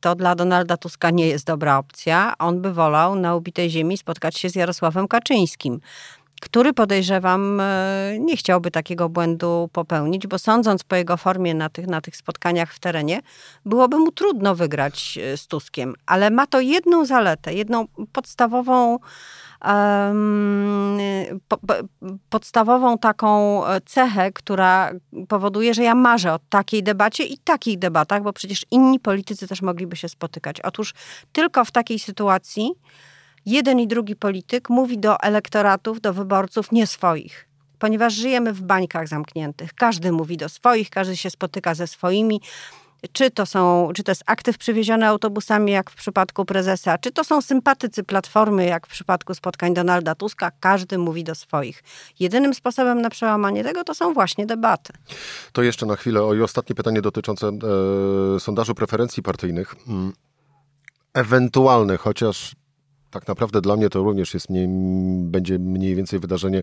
to 0.00 0.14
dla 0.14 0.34
Donalda 0.34 0.76
Tuska 0.76 1.10
nie 1.10 1.26
jest 1.28 1.46
dobra 1.46 1.78
opcja. 1.78 2.34
On 2.38 2.62
by 2.62 2.72
wolał 2.72 3.14
na 3.14 3.36
ubitej 3.36 3.70
ziemi 3.70 3.96
spotkać 3.96 4.38
się 4.38 4.48
z 4.48 4.54
Jarosławem 4.54 5.08
Kaczyńskim 5.08 5.80
który 6.40 6.72
podejrzewam 6.72 7.60
e, 7.60 8.16
nie 8.18 8.36
chciałby 8.36 8.70
takiego 8.70 9.08
błędu 9.08 9.70
popełnić, 9.72 10.26
bo 10.26 10.38
sądząc 10.38 10.84
po 10.84 10.96
jego 10.96 11.16
formie 11.16 11.54
na 11.54 11.68
tych, 11.68 11.86
na 11.86 12.00
tych 12.00 12.16
spotkaniach 12.16 12.74
w 12.74 12.78
terenie, 12.78 13.20
byłoby 13.64 13.98
mu 13.98 14.12
trudno 14.12 14.54
wygrać 14.54 15.18
e, 15.22 15.36
z 15.36 15.46
Tuskiem. 15.46 15.94
Ale 16.06 16.30
ma 16.30 16.46
to 16.46 16.60
jedną 16.60 17.04
zaletę, 17.04 17.54
jedną 17.54 17.86
podstawową 18.12 18.98
po, 21.48 21.56
po, 21.58 21.74
podstawową 22.30 22.98
taką 22.98 23.66
e, 23.66 23.80
cechę, 23.80 24.32
która 24.32 24.90
powoduje, 25.28 25.74
że 25.74 25.82
ja 25.82 25.94
marzę 25.94 26.32
o 26.32 26.38
takiej 26.48 26.82
debacie 26.82 27.24
i 27.24 27.38
takich 27.38 27.78
debatach, 27.78 28.22
bo 28.22 28.32
przecież 28.32 28.66
inni 28.70 29.00
politycy 29.00 29.48
też 29.48 29.62
mogliby 29.62 29.96
się 29.96 30.08
spotykać. 30.08 30.60
Otóż 30.60 30.94
tylko 31.32 31.64
w 31.64 31.70
takiej 31.70 31.98
sytuacji 31.98 32.72
jeden 33.46 33.80
i 33.80 33.88
drugi 33.88 34.16
polityk 34.16 34.70
mówi 34.70 34.98
do 34.98 35.20
elektoratów, 35.20 36.00
do 36.00 36.12
wyborców 36.12 36.72
nie 36.72 36.86
swoich 36.86 37.50
ponieważ 37.80 38.14
żyjemy 38.14 38.52
w 38.52 38.62
bańkach 38.62 39.08
zamkniętych. 39.08 39.74
Każdy 39.74 40.12
mówi 40.12 40.36
do 40.36 40.48
swoich, 40.48 40.90
każdy 40.90 41.16
się 41.16 41.30
spotyka 41.30 41.74
ze 41.74 41.86
swoimi. 41.86 42.40
Czy 43.12 43.30
to, 43.30 43.46
są, 43.46 43.88
czy 43.94 44.02
to 44.02 44.10
jest 44.10 44.22
aktyw 44.26 44.58
przywieziony 44.58 45.06
autobusami, 45.06 45.72
jak 45.72 45.90
w 45.90 45.94
przypadku 45.94 46.44
prezesa, 46.44 46.98
czy 46.98 47.12
to 47.12 47.24
są 47.24 47.42
sympatycy 47.42 48.04
Platformy, 48.04 48.64
jak 48.66 48.86
w 48.86 48.90
przypadku 48.90 49.34
spotkań 49.34 49.74
Donalda 49.74 50.14
Tuska, 50.14 50.50
każdy 50.60 50.98
mówi 50.98 51.24
do 51.24 51.34
swoich. 51.34 51.82
Jedynym 52.18 52.54
sposobem 52.54 53.02
na 53.02 53.10
przełamanie 53.10 53.64
tego 53.64 53.84
to 53.84 53.94
są 53.94 54.14
właśnie 54.14 54.46
debaty. 54.46 54.92
To 55.52 55.62
jeszcze 55.62 55.86
na 55.86 55.96
chwilę 55.96 56.22
o 56.22 56.34
i 56.34 56.42
ostatnie 56.42 56.74
pytanie 56.74 57.02
dotyczące 57.02 57.48
e, 57.48 58.40
sondażu 58.40 58.74
preferencji 58.74 59.22
partyjnych. 59.22 59.74
Mm. 59.88 60.12
Ewentualne, 61.14 61.96
chociaż 61.96 62.54
tak 63.10 63.28
naprawdę 63.28 63.60
dla 63.60 63.76
mnie 63.76 63.88
to 63.90 64.02
również 64.02 64.34
jest 64.34 64.50
mniej, 64.50 64.68
będzie 65.22 65.58
mniej 65.58 65.94
więcej 65.94 66.18
wydarzenie 66.18 66.62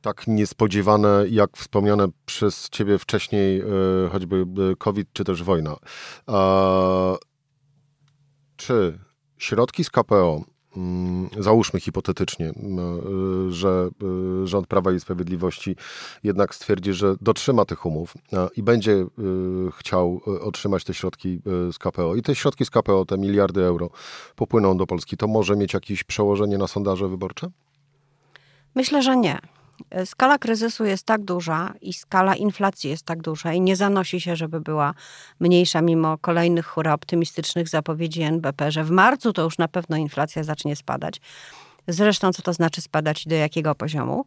tak 0.00 0.26
niespodziewane, 0.26 1.24
jak 1.30 1.56
wspomniane 1.56 2.08
przez 2.26 2.68
ciebie 2.68 2.98
wcześniej, 2.98 3.60
e, 3.60 3.64
choćby 4.12 4.36
e, 4.72 4.76
COVID 4.76 5.08
czy 5.12 5.24
też 5.24 5.42
wojna. 5.42 5.76
Czy 8.56 8.98
środki 9.38 9.84
z 9.84 9.90
KPO, 9.90 10.44
załóżmy 11.38 11.80
hipotetycznie, 11.80 12.52
że 13.48 13.88
e, 14.42 14.46
rząd 14.46 14.66
Prawa 14.66 14.92
i 14.92 15.00
Sprawiedliwości 15.00 15.76
jednak 16.24 16.54
stwierdzi, 16.54 16.92
że 16.92 17.16
dotrzyma 17.20 17.64
tych 17.64 17.86
umów 17.86 18.14
i 18.56 18.62
będzie 18.62 19.06
chciał 19.78 20.20
otrzymać 20.40 20.84
te 20.84 20.94
środki 20.94 21.40
z 21.72 21.78
KPO 21.78 22.14
i 22.14 22.22
te 22.22 22.34
środki 22.34 22.64
z 22.64 22.70
KPO, 22.70 23.04
te 23.04 23.18
miliardy 23.18 23.64
euro 23.64 23.90
popłyną 24.36 24.76
do 24.76 24.86
Polski, 24.86 25.16
to 25.16 25.28
może 25.28 25.56
mieć 25.56 25.74
jakieś 25.74 26.04
przełożenie 26.04 26.58
na 26.58 26.66
sondaże 26.66 27.08
wyborcze? 27.08 27.50
Myślę, 28.74 29.02
że 29.02 29.16
nie. 29.16 29.38
Skala 30.04 30.38
kryzysu 30.38 30.84
jest 30.84 31.06
tak 31.06 31.24
duża 31.24 31.74
i 31.80 31.92
skala 31.92 32.34
inflacji 32.34 32.90
jest 32.90 33.02
tak 33.02 33.22
duża 33.22 33.52
i 33.52 33.60
nie 33.60 33.76
zanosi 33.76 34.20
się, 34.20 34.36
żeby 34.36 34.60
była 34.60 34.94
mniejsza 35.40 35.82
mimo 35.82 36.18
kolejnych 36.18 36.66
hura 36.66 36.94
optymistycznych 36.94 37.68
zapowiedzi 37.68 38.22
NBP, 38.22 38.70
że 38.70 38.84
w 38.84 38.90
marcu 38.90 39.32
to 39.32 39.42
już 39.42 39.58
na 39.58 39.68
pewno 39.68 39.96
inflacja 39.96 40.44
zacznie 40.44 40.76
spadać. 40.76 41.20
Zresztą, 41.88 42.32
co 42.32 42.42
to 42.42 42.52
znaczy 42.52 42.80
spadać 42.80 43.26
i 43.26 43.28
do 43.28 43.34
jakiego 43.34 43.74
poziomu. 43.74 44.24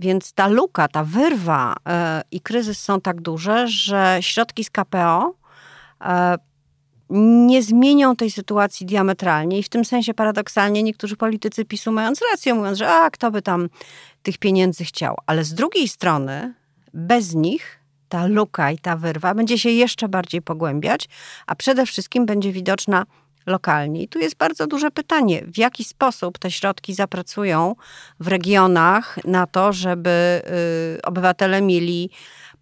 Więc 0.00 0.32
ta 0.32 0.48
luka, 0.48 0.88
ta 0.88 1.04
wyrwa 1.04 1.74
yy, 1.86 1.92
i 2.30 2.40
kryzys 2.40 2.82
są 2.82 3.00
tak 3.00 3.20
duże, 3.20 3.68
że 3.68 4.18
środki 4.20 4.64
z 4.64 4.70
KPO 4.70 5.34
yy, 6.00 6.08
nie 7.10 7.62
zmienią 7.62 8.16
tej 8.16 8.30
sytuacji 8.30 8.86
diametralnie 8.86 9.58
i 9.58 9.62
w 9.62 9.68
tym 9.68 9.84
sensie 9.84 10.14
paradoksalnie 10.14 10.82
niektórzy 10.82 11.16
politycy 11.16 11.64
PiSu 11.64 11.92
mając 11.92 12.20
rację, 12.30 12.54
mówiąc, 12.54 12.78
że 12.78 12.88
a, 12.88 13.10
kto 13.10 13.30
by 13.30 13.42
tam 13.42 13.68
tych 14.22 14.38
pieniędzy 14.38 14.84
chciał. 14.84 15.16
Ale 15.26 15.44
z 15.44 15.54
drugiej 15.54 15.88
strony 15.88 16.54
bez 16.94 17.34
nich 17.34 17.78
ta 18.08 18.26
luka 18.26 18.70
i 18.70 18.78
ta 18.78 18.96
wyrwa 18.96 19.34
będzie 19.34 19.58
się 19.58 19.70
jeszcze 19.70 20.08
bardziej 20.08 20.42
pogłębiać, 20.42 21.08
a 21.46 21.54
przede 21.54 21.86
wszystkim 21.86 22.26
będzie 22.26 22.52
widoczna 22.52 23.06
lokalnie. 23.46 24.02
I 24.02 24.08
tu 24.08 24.18
jest 24.18 24.36
bardzo 24.36 24.66
duże 24.66 24.90
pytanie, 24.90 25.42
w 25.46 25.58
jaki 25.58 25.84
sposób 25.84 26.38
te 26.38 26.50
środki 26.50 26.94
zapracują 26.94 27.74
w 28.20 28.28
regionach 28.28 29.18
na 29.24 29.46
to, 29.46 29.72
żeby 29.72 30.42
y, 30.98 31.02
obywatele 31.02 31.62
mieli 31.62 32.10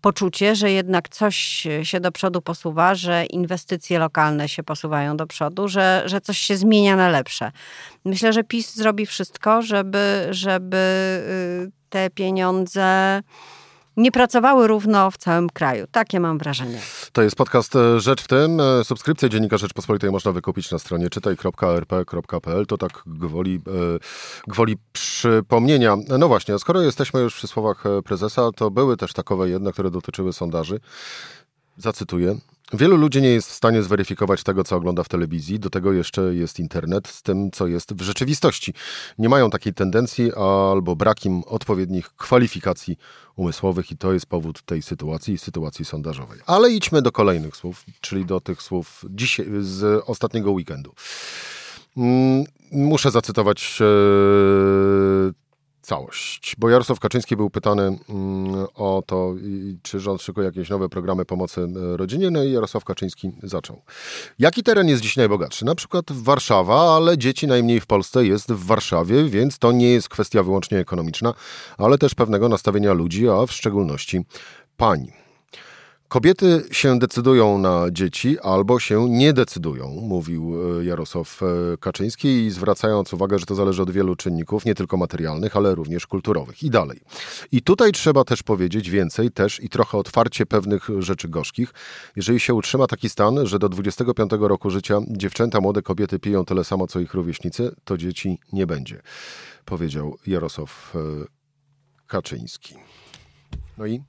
poczucie, 0.05 0.57
że 0.57 0.71
jednak 0.71 1.09
coś 1.09 1.67
się 1.83 2.01
do 2.01 2.13
przodu 2.13 2.43
posuwa, 2.43 2.95
że 2.95 3.25
inwestycje 3.25 3.99
lokalne 3.99 4.49
się 4.49 4.63
posuwają 4.63 5.17
do 5.17 5.27
przodu, 5.27 5.69
że, 5.69 6.03
że 6.07 6.21
coś 6.21 6.39
się 6.39 6.57
zmienia 6.57 6.97
na 6.97 7.09
lepsze. 7.09 7.53
Myślę, 8.05 8.33
że 8.33 8.45
PiS 8.45 8.75
zrobi 8.75 9.07
wszystko, 9.07 9.63
żeby, 9.63 10.27
żeby 10.31 10.77
y, 11.67 11.73
te 11.91 12.11
pieniądze 12.11 13.23
nie 13.97 14.13
pracowały 14.13 14.67
równo 14.67 15.11
w 15.11 15.17
całym 15.17 15.51
kraju. 15.51 15.87
Takie 15.93 16.21
mam 16.21 16.39
wrażenie. 16.39 16.79
To 17.13 17.23
jest 17.23 17.37
podcast 17.37 17.77
e, 17.77 18.01
Rzecz 18.01 18.23
w 18.23 18.29
tym. 18.29 18.61
E, 18.61 18.85
subskrypcję 18.85 19.31
Dziennika 19.31 19.59
Rzeczpospolitej 19.59 20.11
można 20.11 20.33
wykupić 20.33 20.71
na 20.71 20.79
stronie 20.79 21.11
czytaj.rp.pl. 21.11 22.67
To 22.67 22.79
tak 22.79 23.03
gwoli, 23.07 23.55
e, 23.67 23.99
gwoli 24.47 24.77
przypomnienia. 24.93 25.97
No 26.19 26.29
właśnie, 26.29 26.59
skoro 26.59 26.83
jesteśmy 26.83 27.21
już 27.21 27.35
przy 27.35 27.47
słowach 27.47 27.85
prezesa, 28.05 28.51
to 28.57 28.71
były 28.71 28.97
też 28.97 29.13
takowe 29.13 29.49
jedne, 29.49 29.73
które 29.73 29.91
dotyczyły 29.91 30.33
sondaży. 30.33 30.81
Zacytuję. 31.77 32.39
Wielu 32.73 32.97
ludzi 32.97 33.23
nie 33.23 33.29
jest 33.29 33.51
w 33.51 33.55
stanie 33.55 33.83
zweryfikować 33.83 34.43
tego, 34.43 34.65
co 34.65 34.77
ogląda 34.77 35.03
w 35.03 35.09
telewizji. 35.09 35.59
Do 35.59 35.71
tego 35.71 35.93
jeszcze 35.93 36.35
jest 36.35 36.61
internet 36.61 37.09
z 37.09 37.23
tym, 37.23 37.51
co 37.51 37.67
jest 37.67 37.95
w 37.95 38.03
rzeczywistości. 38.03 38.75
Nie 39.19 39.29
mają 39.29 39.51
takiej 39.51 39.75
tendencji 39.75 40.33
albo 40.35 40.97
brak 40.97 41.25
im 41.25 41.43
odpowiednich 41.47 42.11
kwalifikacji 42.17 42.97
umysłowych 43.37 43.91
i 43.91 43.97
to 43.97 44.13
jest 44.13 44.27
powód 44.27 44.63
tej 44.63 44.83
sytuacji 44.83 45.39
sytuacji 45.39 45.85
sondażowej. 45.85 46.39
Ale 46.47 46.71
idźmy 46.71 47.03
do 47.03 47.13
kolejnych 47.13 47.57
słów, 47.57 47.85
czyli 48.01 48.25
do 48.25 48.41
tych 48.41 48.63
słów 48.63 49.05
dzisiaj, 49.11 49.47
z 49.61 50.05
ostatniego 50.07 50.53
weekendu. 50.53 50.95
Mm, 51.97 52.45
muszę 52.73 53.11
zacytować 53.11 53.79
e. 53.81 53.85
Bo 56.59 56.71
Jarosław 56.71 57.01
Kaczyński 57.01 57.37
był 57.37 57.51
pytany 57.51 57.83
mm, 57.83 58.67
o 58.75 59.03
to, 59.07 59.35
czy 59.83 60.01
rząd 60.01 60.23
szykuje 60.23 60.47
jakieś 60.47 60.71
nowe 60.71 60.89
programy 60.89 61.25
pomocy 61.25 61.61
e, 61.61 61.97
rodzinie, 61.97 62.31
no 62.31 62.45
i 62.45 62.53
Jarosław 62.53 62.85
Kaczyński 62.85 63.33
zaczął. 63.43 63.83
Jaki 64.39 64.63
teren 64.63 64.89
jest 64.89 65.03
dziś 65.03 65.17
najbogatszy? 65.17 65.65
Na 65.65 65.75
przykład 65.75 66.05
Warszawa, 66.13 66.97
ale 66.97 67.19
dzieci 67.19 67.47
najmniej 67.47 67.81
w 67.81 67.87
Polsce 67.87 68.27
jest 68.27 68.53
w 68.53 68.67
Warszawie, 68.67 69.25
więc 69.25 69.59
to 69.59 69.73
nie 69.73 69.91
jest 69.91 70.09
kwestia 70.09 70.43
wyłącznie 70.43 70.79
ekonomiczna, 70.79 71.35
ale 71.79 71.99
też 71.99 72.15
pewnego 72.15 72.49
nastawienia 72.49 72.93
ludzi, 72.93 73.29
a 73.29 73.47
w 73.47 73.53
szczególności 73.53 74.25
pań. 74.77 75.24
Kobiety 76.15 76.63
się 76.71 76.99
decydują 76.99 77.59
na 77.59 77.87
dzieci 77.91 78.39
albo 78.43 78.81
się 78.81 79.11
nie 79.11 79.33
decydują, 79.33 79.89
mówił 79.89 80.55
e, 80.81 80.85
Jarosław 80.85 81.43
e, 81.43 81.47
Kaczyński 81.77 82.29
i 82.29 82.51
zwracając 82.51 83.13
uwagę, 83.13 83.39
że 83.39 83.47
to 83.47 83.55
zależy 83.55 83.83
od 83.83 83.91
wielu 83.91 84.17
czynników, 84.17 84.65
nie 84.65 84.75
tylko 84.75 84.97
materialnych, 84.97 85.57
ale 85.57 85.75
również 85.75 86.07
kulturowych 86.07 86.63
i 86.63 86.71
dalej. 86.71 87.01
I 87.53 87.63
tutaj 87.63 87.93
trzeba 87.93 88.25
też 88.25 88.43
powiedzieć 88.43 88.91
więcej 88.91 89.31
też 89.31 89.63
i 89.63 89.69
trochę 89.69 89.99
otwarcie 89.99 90.47
pewnych 90.47 90.89
rzeczy 90.99 91.29
gorzkich. 91.29 91.73
Jeżeli 92.17 92.41
się 92.41 92.55
utrzyma 92.55 92.87
taki 92.87 93.09
stan, 93.09 93.47
że 93.47 93.59
do 93.59 93.69
25 93.69 94.31
roku 94.41 94.71
życia 94.71 95.01
dziewczęta, 95.09 95.61
młode 95.61 95.83
kobiety 95.83 96.19
piją 96.19 96.45
tyle 96.45 96.65
samo 96.65 96.87
co 96.87 97.01
ich 97.01 97.15
rówieśnicy, 97.15 97.75
to 97.85 97.97
dzieci 97.97 98.39
nie 98.53 98.67
będzie, 98.67 99.03
powiedział 99.65 100.19
Jarosław 100.27 100.93
e, 100.95 100.99
Kaczyński. 102.07 102.75
No 103.79 103.87
i 103.87 104.03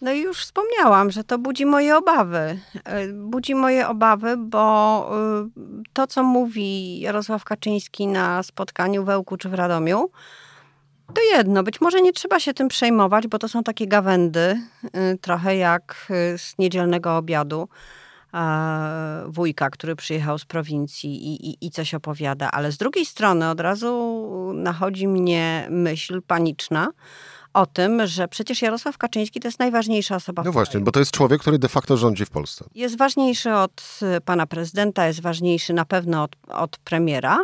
no 0.00 0.12
i 0.12 0.20
już 0.20 0.40
wspomniałam, 0.40 1.10
że 1.10 1.24
to 1.24 1.38
budzi 1.38 1.66
moje 1.66 1.96
obawy. 1.96 2.58
E, 2.84 3.08
budzi 3.08 3.54
moje 3.54 3.88
obawy, 3.88 4.36
bo 4.36 5.10
y, 5.46 5.84
to, 5.92 6.06
co 6.06 6.22
mówi 6.22 7.00
Jarosław 7.00 7.44
Kaczyński 7.44 8.06
na 8.06 8.42
spotkaniu 8.42 9.04
w 9.04 9.08
Ełku 9.08 9.36
czy 9.36 9.48
w 9.48 9.54
Radomiu, 9.54 10.10
to 11.14 11.22
jedno. 11.36 11.62
Być 11.62 11.80
może 11.80 12.00
nie 12.02 12.12
trzeba 12.12 12.40
się 12.40 12.54
tym 12.54 12.68
przejmować, 12.68 13.26
bo 13.26 13.38
to 13.38 13.48
są 13.48 13.62
takie 13.62 13.86
gawędy, 13.86 14.60
y, 14.84 15.18
trochę 15.18 15.56
jak 15.56 16.06
y, 16.34 16.38
z 16.38 16.58
niedzielnego 16.58 17.16
obiadu 17.16 17.68
wujka, 19.26 19.70
który 19.70 19.96
przyjechał 19.96 20.38
z 20.38 20.44
prowincji 20.44 21.26
i, 21.26 21.50
i, 21.50 21.66
i 21.66 21.70
coś 21.70 21.94
opowiada. 21.94 22.50
Ale 22.50 22.72
z 22.72 22.76
drugiej 22.76 23.06
strony 23.06 23.50
od 23.50 23.60
razu 23.60 24.22
nachodzi 24.54 25.08
mnie 25.08 25.66
myśl 25.70 26.22
paniczna, 26.22 26.88
o 27.56 27.66
tym, 27.66 28.06
że 28.06 28.28
przecież 28.28 28.62
Jarosław 28.62 28.98
Kaczyński 28.98 29.40
to 29.40 29.48
jest 29.48 29.58
najważniejsza 29.58 30.16
osoba. 30.16 30.42
No 30.42 30.52
właśnie, 30.52 30.80
bo 30.80 30.92
to 30.92 30.98
jest 30.98 31.10
człowiek, 31.12 31.40
który 31.40 31.58
de 31.58 31.68
facto 31.68 31.96
rządzi 31.96 32.24
w 32.24 32.30
Polsce. 32.30 32.64
Jest 32.74 32.98
ważniejszy 32.98 33.54
od 33.54 34.00
y, 34.16 34.20
pana 34.20 34.46
prezydenta, 34.46 35.06
jest 35.06 35.20
ważniejszy 35.20 35.72
na 35.72 35.84
pewno 35.84 36.22
od, 36.22 36.36
od 36.48 36.78
premiera. 36.78 37.38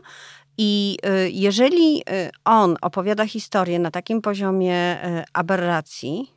I 0.59 0.99
y, 1.07 1.31
jeżeli 1.31 1.99
y, 2.01 2.31
on 2.45 2.77
opowiada 2.81 3.27
historię 3.27 3.79
na 3.79 3.91
takim 3.91 4.23
poziomie 4.23 4.99
aberracji, 5.33 6.31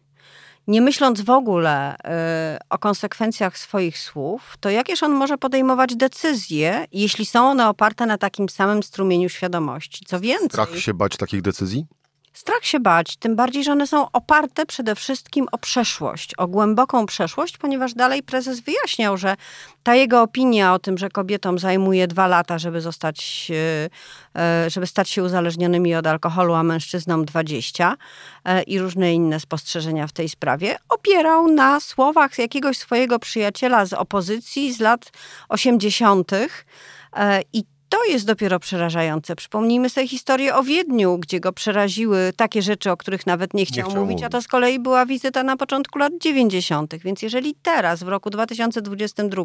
nie 0.67 0.81
myśląc 0.81 1.21
w 1.21 1.29
ogóle 1.29 1.95
o 2.69 2.77
konsekwencjach 2.77 3.57
swoich 3.57 3.97
słów, 3.97 4.57
to 4.59 4.69
jakież 4.69 5.03
on 5.03 5.11
może 5.11 5.37
podejmować 5.37 5.95
decyzje, 5.95 6.85
jeśli 6.91 7.25
są 7.25 7.49
one 7.49 7.69
oparte 7.69 8.05
na 8.05 8.17
takim 8.17 8.49
samym 8.49 8.83
strumieniu 8.83 9.29
świadomości? 9.29 10.05
Co 10.05 10.19
więcej. 10.19 10.49
Strach 10.49 10.77
się 10.77 10.93
bać 10.93 11.17
takich 11.17 11.41
decyzji? 11.41 11.85
Strach 12.35 12.65
się 12.65 12.79
bać, 12.79 13.17
tym 13.17 13.35
bardziej, 13.35 13.63
że 13.63 13.71
one 13.71 13.87
są 13.87 14.11
oparte 14.11 14.65
przede 14.65 14.95
wszystkim 14.95 15.47
o 15.51 15.57
przeszłość, 15.57 16.35
o 16.35 16.47
głęboką 16.47 17.05
przeszłość, 17.05 17.57
ponieważ 17.57 17.93
dalej 17.93 18.23
prezes 18.23 18.59
wyjaśniał, 18.59 19.17
że 19.17 19.35
ta 19.83 19.95
jego 19.95 20.21
opinia 20.21 20.73
o 20.73 20.79
tym, 20.79 20.97
że 20.97 21.09
kobietom 21.09 21.59
zajmuje 21.59 22.07
dwa 22.07 22.27
lata, 22.27 22.59
żeby 22.59 22.81
zostać, 22.81 23.51
e, 24.35 24.41
e, 24.41 24.69
żeby 24.69 24.87
stać 24.87 25.09
się 25.09 25.23
uzależnionymi 25.23 25.95
od 25.95 26.07
alkoholu, 26.07 26.53
a 26.53 26.63
mężczyznom 26.63 27.25
20 27.25 27.95
e, 28.45 28.63
i 28.63 28.79
różne 28.79 29.13
inne 29.13 29.39
spostrzeżenia 29.39 30.07
w 30.07 30.11
tej 30.11 30.29
sprawie, 30.29 30.77
opierał 30.89 31.47
na 31.47 31.79
słowach 31.79 32.37
jakiegoś 32.37 32.77
swojego 32.77 33.19
przyjaciela 33.19 33.85
z 33.85 33.93
opozycji 33.93 34.73
z 34.73 34.79
lat 34.79 35.11
80. 35.49 36.31
I 37.53 37.63
to 37.89 38.05
jest 38.05 38.25
dopiero 38.25 38.59
przerażające. 38.59 39.35
Przypomnijmy 39.35 39.89
sobie 39.89 40.07
historię 40.07 40.55
o 40.55 40.63
Wiedniu, 40.63 41.17
gdzie 41.17 41.39
go 41.39 41.53
przeraziły 41.53 42.33
takie 42.35 42.61
rzeczy, 42.61 42.91
o 42.91 42.97
których 42.97 43.27
nawet 43.27 43.53
nie 43.53 43.65
chciał, 43.65 43.85
nie 43.85 43.91
chciał 43.91 44.01
mówić, 44.01 44.13
mówić, 44.13 44.25
a 44.25 44.29
to 44.29 44.41
z 44.41 44.47
kolei 44.47 44.79
była 44.79 45.05
wizyta 45.05 45.43
na 45.43 45.57
początku 45.57 45.99
lat 45.99 46.13
90. 46.21 46.95
Więc 46.95 47.21
jeżeli 47.21 47.55
teraz, 47.61 48.03
w 48.03 48.07
roku 48.07 48.29
2022, 48.29 49.43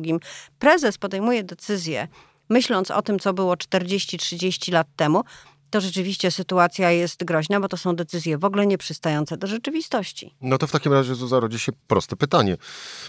prezes 0.59 0.99
podejmuje 0.99 1.45
decyzję, 1.45 2.09
myśląc 2.49 2.91
o 2.91 3.03
tym, 3.03 3.19
co 3.19 3.33
było 3.33 3.55
40-30 3.55 4.73
lat 4.73 4.87
temu, 4.97 5.25
to 5.71 5.81
rzeczywiście 5.81 6.31
sytuacja 6.31 6.91
jest 6.91 7.25
groźna, 7.25 7.61
bo 7.61 7.69
to 7.69 7.77
są 7.77 7.97
decyzje 7.97 8.39
w 8.39 8.45
ogóle 8.45 8.67
nieprzystające 8.67 9.37
do 9.37 9.47
rzeczywistości. 9.47 10.35
No 10.41 10.59
to 10.59 10.67
w 10.67 10.73
takim 10.73 10.93
razie 10.93 11.15
Zuza 11.15 11.41
rodzi 11.41 11.59
się 11.59 11.73
proste 11.87 12.17
pytanie. 12.17 12.57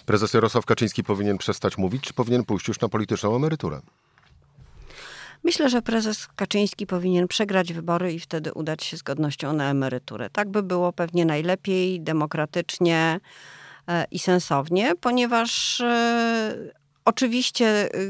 Prezes 0.06 0.34
Jarosław 0.34 0.65
Kaczyński 0.65 1.03
powinien 1.03 1.38
przestać 1.38 1.77
mówić, 1.77 2.03
czy 2.03 2.13
powinien 2.13 2.43
pójść 2.43 2.67
już 2.67 2.79
na 2.79 2.89
polityczną 2.89 3.36
emeryturę? 3.36 3.82
Myślę, 5.43 5.69
że 5.69 5.82
prezes 5.82 6.27
Kaczyński 6.36 6.88
powinien 6.88 7.27
przegrać 7.27 7.73
wybory 7.73 8.13
i 8.13 8.19
wtedy 8.19 8.54
udać 8.54 8.84
się 8.84 8.97
z 8.97 9.01
godnością 9.01 9.54
na 9.54 9.69
emeryturę. 9.69 10.30
Tak 10.30 10.49
by 10.49 10.63
było 10.63 10.93
pewnie 10.93 11.25
najlepiej, 11.25 12.01
demokratycznie 12.01 13.19
e, 13.88 14.06
i 14.12 14.19
sensownie, 14.19 14.93
ponieważ 15.01 15.82
e, 15.82 16.56
oczywiście 17.06 17.95
y, 17.95 18.10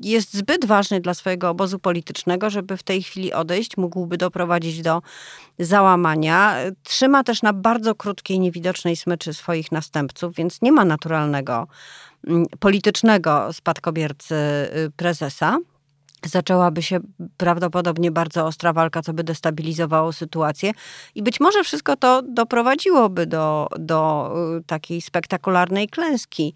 jest 0.00 0.34
zbyt 0.34 0.64
ważny 0.64 1.00
dla 1.00 1.14
swojego 1.14 1.48
obozu 1.48 1.78
politycznego, 1.78 2.50
żeby 2.50 2.76
w 2.76 2.82
tej 2.82 3.02
chwili 3.02 3.32
odejść, 3.32 3.76
mógłby 3.76 4.16
doprowadzić 4.16 4.82
do 4.82 5.02
załamania. 5.58 6.56
Trzyma 6.82 7.24
też 7.24 7.42
na 7.42 7.52
bardzo 7.52 7.94
krótkiej, 7.94 8.40
niewidocznej 8.40 8.96
smyczy 8.96 9.34
swoich 9.34 9.72
następców, 9.72 10.34
więc 10.34 10.62
nie 10.62 10.72
ma 10.72 10.84
naturalnego 10.84 11.66
mm, 12.26 12.46
politycznego 12.60 13.52
spadkobiercy 13.52 14.34
y, 14.34 14.90
prezesa 14.96 15.58
zaczęłaby 16.28 16.82
się 16.82 17.00
prawdopodobnie 17.36 18.10
bardzo 18.10 18.46
ostra 18.46 18.72
walka, 18.72 19.02
co 19.02 19.12
by 19.12 19.24
destabilizowało 19.24 20.12
sytuację. 20.12 20.72
I 21.14 21.22
być 21.22 21.40
może 21.40 21.64
wszystko 21.64 21.96
to 21.96 22.22
doprowadziłoby 22.22 23.26
do, 23.26 23.68
do 23.78 24.32
y, 24.58 24.64
takiej 24.64 25.00
spektakularnej 25.00 25.88
klęski 25.88 26.54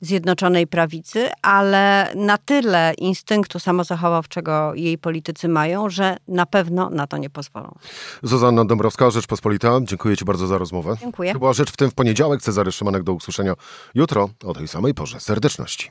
Zjednoczonej 0.00 0.66
Prawicy, 0.66 1.28
ale 1.42 2.12
na 2.14 2.38
tyle 2.38 2.94
instynktu 2.98 3.58
samozachowawczego 3.58 4.74
jej 4.74 4.98
politycy 4.98 5.48
mają, 5.48 5.90
że 5.90 6.16
na 6.28 6.46
pewno 6.46 6.90
na 6.90 7.06
to 7.06 7.16
nie 7.16 7.30
pozwolą. 7.30 7.74
Zuzanna 8.22 8.64
Dąbrowska, 8.64 9.10
Rzeczpospolita, 9.10 9.78
dziękuję 9.82 10.16
Ci 10.16 10.24
bardzo 10.24 10.46
za 10.46 10.58
rozmowę. 10.58 10.96
Dziękuję. 11.00 11.32
Była 11.32 11.52
Rzecz 11.52 11.72
w 11.72 11.76
tym 11.76 11.90
w 11.90 11.94
poniedziałek. 11.94 12.42
Cezary 12.42 12.72
Szymanek 12.72 13.02
do 13.02 13.12
usłyszenia 13.12 13.54
jutro 13.94 14.28
o 14.44 14.54
tej 14.54 14.68
samej 14.68 14.94
porze. 14.94 15.20
Serdeczności. 15.20 15.90